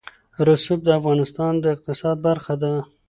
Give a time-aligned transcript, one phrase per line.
[0.47, 2.73] رسوب د افغانستان د اقتصاد برخه ده.